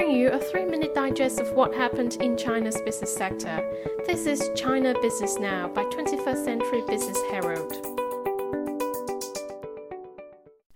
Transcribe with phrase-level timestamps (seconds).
[0.00, 3.62] bring you a three minute digest of what happened in China's business sector.
[4.06, 7.70] This is China Business Now by 21st Century Business Herald.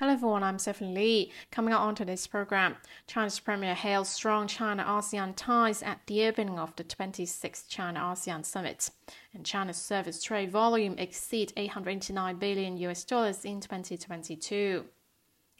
[0.00, 1.32] Hello everyone, I'm Stephanie Lee.
[1.52, 2.74] Coming out on today's program,
[3.06, 8.44] China's Premier hails strong China ASEAN ties at the opening of the 26th China ASEAN
[8.44, 8.90] Summit.
[9.32, 14.84] And China's service trade volume exceed 889 billion US dollars in 2022.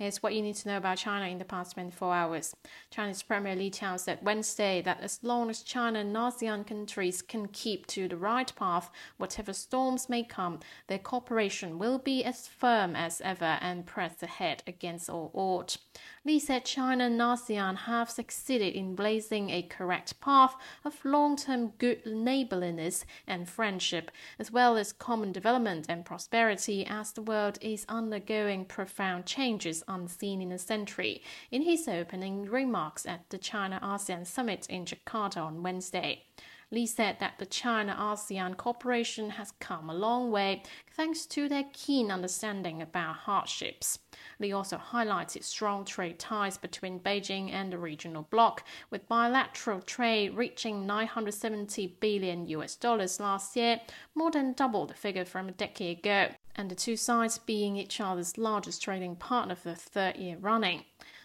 [0.00, 2.56] Here's what you need to know about China in the past 24 hours.
[2.90, 7.48] Chinese Premier Li Qiang said Wednesday that as long as China and ASEAN countries can
[7.48, 12.96] keep to the right path, whatever storms may come, their cooperation will be as firm
[12.96, 15.76] as ever and press ahead against all odds.
[16.24, 21.74] Li said China and ASEAN have succeeded in blazing a correct path of long term
[21.76, 27.84] good neighborliness and friendship, as well as common development and prosperity as the world is
[27.86, 34.26] undergoing profound changes unseen in a century, in his opening remarks at the China ASEAN
[34.26, 36.24] Summit in Jakarta on Wednesday.
[36.72, 41.64] Li said that the China ASEAN cooperation has come a long way thanks to their
[41.72, 43.98] keen understanding about hardships.
[44.38, 50.36] Li also highlighted strong trade ties between Beijing and the regional bloc, with bilateral trade
[50.36, 53.80] reaching 970 billion US dollars last year,
[54.14, 58.00] more than double the figure from a decade ago, and the two sides being each
[58.00, 60.84] other's largest trading partner for the third year running.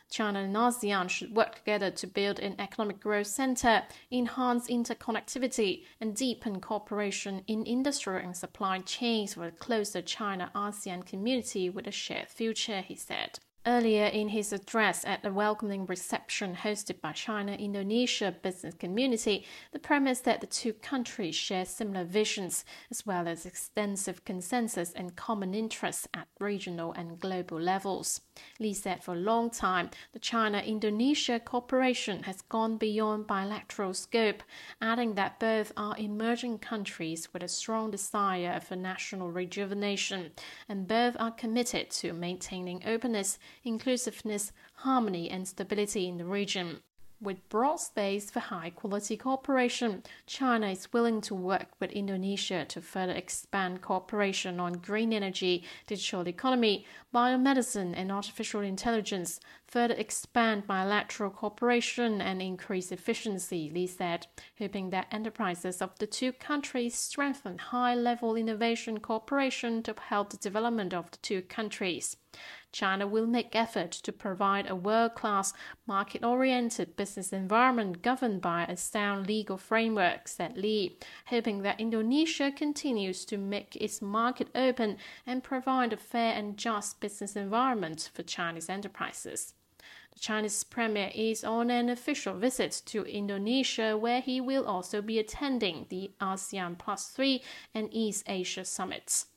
[0.09, 6.15] China and ASEAN should work together to build an economic growth center, enhance interconnectivity, and
[6.15, 11.91] deepen cooperation in industrial and supply chains for a closer China ASEAN community with a
[11.91, 13.39] shared future, he said.
[13.67, 19.79] Earlier in his address at the welcoming reception hosted by China Indonesia business community, the
[19.79, 25.55] premise that the two countries share similar visions as well as extensive consensus and common
[25.55, 28.21] interests at regional and global levels.
[28.59, 34.43] Li said for a long time, the China Indonesia cooperation has gone beyond bilateral scope,
[34.79, 40.29] adding that both are emerging countries with a strong desire for national rejuvenation,
[40.69, 46.81] and both are committed to maintaining openness inclusiveness, harmony, and stability in the region.
[47.21, 52.81] With broad space for high quality cooperation, China is willing to work with Indonesia to
[52.81, 61.31] further expand cooperation on green energy, digital economy, biomedicine, and artificial intelligence, further expand bilateral
[61.31, 64.27] cooperation and increase efficiency, Li said,
[64.59, 70.37] hoping that enterprises of the two countries strengthen high level innovation cooperation to help the
[70.37, 72.17] development of the two countries.
[72.71, 75.53] China will make effort to provide a world-class,
[75.87, 80.97] market-oriented business environment governed by a sound legal framework, said Li,
[81.27, 86.99] hoping that Indonesia continues to make its market open and provide a fair and just
[86.99, 89.53] business environment for Chinese enterprises.
[90.15, 95.19] The Chinese premier is on an official visit to Indonesia, where he will also be
[95.19, 99.27] attending the ASEAN Plus 3 and East Asia summits.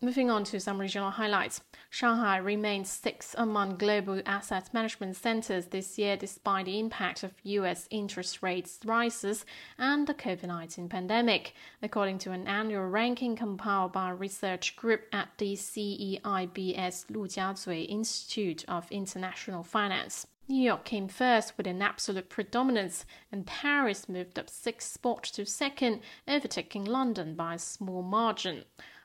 [0.00, 1.60] Moving on to some regional highlights.
[1.90, 7.88] Shanghai remains sixth among global asset management centers this year despite the impact of US
[7.90, 9.44] interest rates rises
[9.76, 15.30] and the COVID-19 pandemic, according to an annual ranking compiled by a research group at
[15.38, 20.28] the CEIBS Lujiazui Institute of International Finance.
[20.46, 25.44] New York came first with an absolute predominance, and Paris moved up six spots to
[25.44, 28.64] second, overtaking London by a small margin.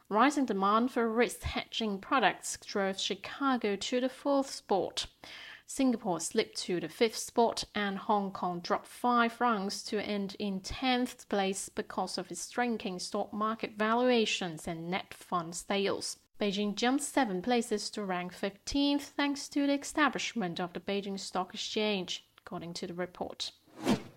[0.10, 5.08] Rising demand for risk hedging products drove Chicago to the fourth spot.
[5.66, 10.60] Singapore slipped to the fifth spot, and Hong Kong dropped five ranks to end in
[10.60, 16.18] 10th place because of its shrinking stock market valuations and net fund sales.
[16.40, 21.54] Beijing jumped seven places to rank 15th thanks to the establishment of the Beijing Stock
[21.54, 23.52] Exchange, according to the report.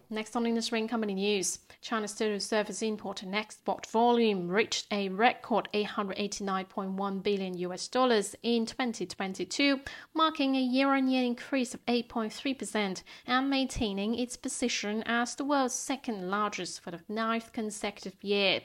[0.09, 4.87] Next on in Industry and Company News, China's total service import and export volume reached
[4.93, 9.81] a record 889.1 billion US dollars in 2022,
[10.15, 16.79] marking a year-on-year increase of 8.3% and maintaining its position as the world's second largest
[16.79, 18.61] for the ninth consecutive year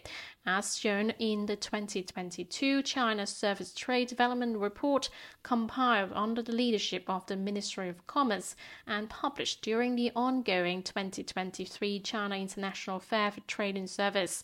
[0.45, 5.09] as shown in the 2022 China Service Trade Development Report
[5.43, 8.55] compiled under the leadership of the Ministry of Commerce
[8.87, 14.43] and published during the ongoing 2023 China International Fair for Trade and Service.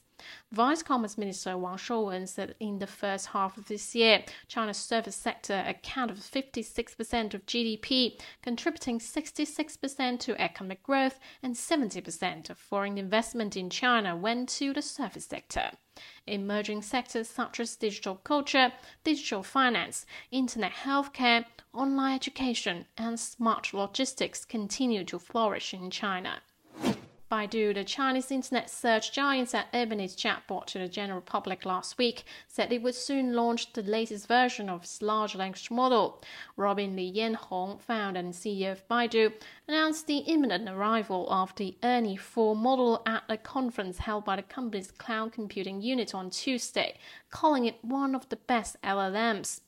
[0.52, 5.16] Vice Commerce Minister Wang Shouwen said in the first half of this year, China's service
[5.16, 12.98] sector accounted for 56% of GDP, contributing 66% to economic growth, and 70% of foreign
[12.98, 15.72] investment in China went to the service sector.
[16.26, 18.74] Emerging sectors such as digital culture,
[19.04, 26.42] digital finance, internet healthcare, online education, and smart logistics continue to flourish in China.
[27.30, 31.98] Baidu, the Chinese internet search giant said opened its chatbot to the general public last
[31.98, 36.24] week, said it would soon launch the latest version of its large language model.
[36.56, 39.34] Robin Li Yanhong, founder and CEO of Baidu,
[39.68, 44.42] announced the imminent arrival of the Ernie 4 model at a conference held by the
[44.42, 46.98] company's cloud computing unit on Tuesday,
[47.30, 49.60] calling it one of the best LLMs.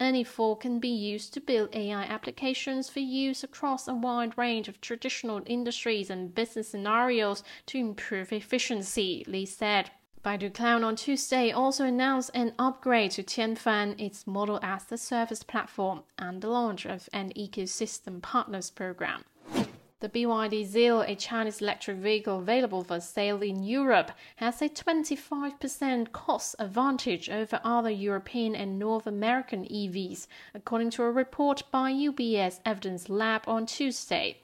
[0.00, 4.68] Ernie 4 can be used to build AI applications for use across a wide range
[4.68, 9.90] of traditional industries and business scenarios to improve efficiency, Li said.
[10.24, 15.42] Baidu Cloud on Tuesday also announced an upgrade to Qianfan, its model as a service
[15.42, 19.24] platform, and the launch of an ecosystem partners program.
[20.00, 26.12] The BYD Seal, a Chinese electric vehicle available for sale in Europe, has a 25%
[26.12, 32.60] cost advantage over other European and North American EVs, according to a report by UBS
[32.64, 34.36] Evidence Lab on Tuesday.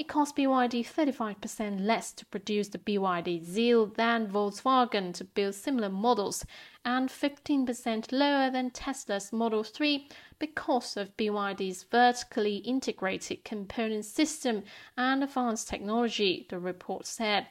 [0.00, 5.90] It cost BYD 35% less to produce the BYD Seal than Volkswagen to build similar
[5.90, 6.46] models,
[6.86, 10.08] and 15% lower than Tesla's Model 3
[10.38, 14.62] because of BYD's vertically integrated component system
[14.96, 17.48] and advanced technology, the report said.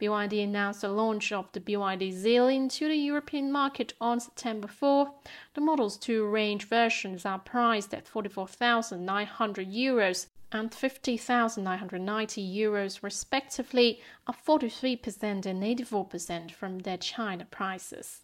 [0.00, 5.14] BYD announced the launch of the BYD Seal into the European market on September 4.
[5.54, 10.26] The model's two range versions are priced at 44,900 euros
[10.56, 18.22] and 50,990 euros respectively, up 43% and 84% from their China prices.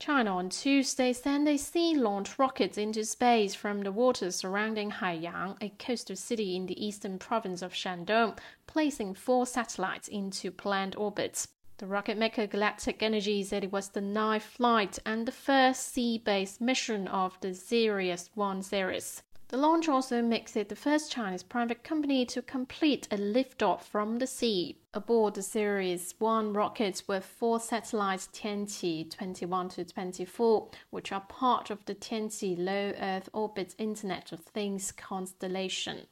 [0.00, 5.56] China on Tuesday sent a sea launched rocket into space from the waters surrounding Haiyang,
[5.62, 8.36] a coastal city in the eastern province of Shandong,
[8.66, 11.48] placing four satellites into planned orbits.
[11.78, 16.18] The rocket maker Galactic Energy said it was the ninth flight and the first sea
[16.18, 19.22] based mission of the Ceres 1 series.
[19.54, 24.18] The launch also makes it the first Chinese private company to complete a liftoff from
[24.18, 24.80] the sea.
[24.92, 31.70] Aboard the Ceres 1 rockets were four satellites Tianqi 21 to 24, which are part
[31.70, 36.08] of the Tianqi Low Earth Orbit Internet of Things constellation.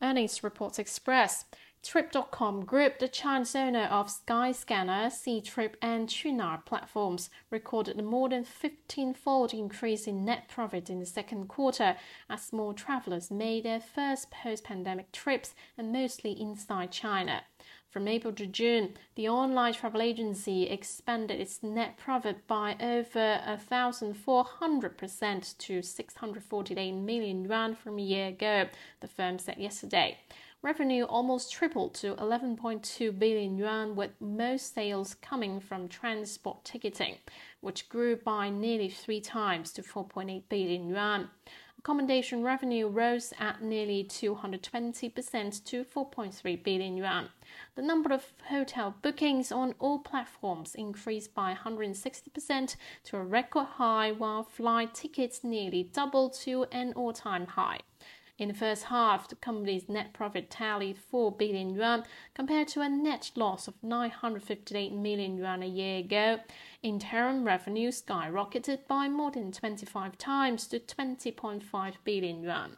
[0.00, 1.44] Earnings reports express
[1.84, 8.42] Trip.com Group, the Chinese owner of Skyscanner, Ctrip, and Qunar platforms, recorded a more than
[8.42, 11.96] 15-fold increase in net profit in the second quarter
[12.30, 17.42] as more travelers made their first post-pandemic trips and mostly inside China.
[17.90, 23.40] From April to June, the online travel agency expanded its net profit by over
[23.70, 28.68] 1,400% to 648 million yuan from a year ago,
[29.00, 30.18] the firm said yesterday.
[30.64, 37.18] Revenue almost tripled to 11.2 billion yuan, with most sales coming from transport ticketing,
[37.60, 41.28] which grew by nearly three times to 4.8 billion yuan.
[41.78, 47.28] Accommodation revenue rose at nearly 220% to 4.3 billion yuan.
[47.74, 54.12] The number of hotel bookings on all platforms increased by 160% to a record high,
[54.12, 57.80] while flight tickets nearly doubled to an all time high.
[58.36, 62.04] In the first half, the company's net profit tallied 4 billion yuan
[62.34, 66.40] compared to a net loss of 958 million yuan a year ago.
[66.82, 72.76] Interim revenue skyrocketed by more than 25 times to 20.5 billion yuan.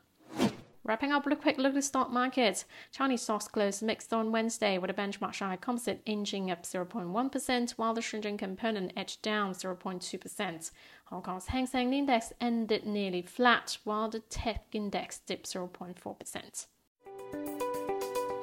[0.86, 2.64] Wrapping up with a quick look at the stock market.
[2.92, 7.92] Chinese stocks closed mixed on Wednesday with a benchmark Shanghai Composite inching up 0.1%, while
[7.92, 10.70] the Shenzhen Component edged down 0.2%.
[11.06, 16.66] Hong Kong's Hang Seng Index ended nearly flat, while the Tech Index dipped 0.4%.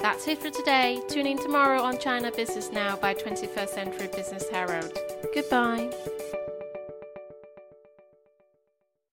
[0.02, 1.02] That's it for today.
[1.08, 4.98] Tune in tomorrow on China Business Now by 21st Century Business Herald.
[5.34, 5.90] Goodbye.